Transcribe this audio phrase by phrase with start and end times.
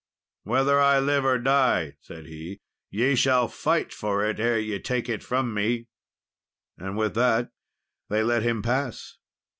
[0.45, 2.59] "Whether I live or die," said he,
[2.89, 5.89] "ye shall fight for it ere ye take it from me."
[6.79, 7.51] With that
[8.09, 9.17] they let him pass.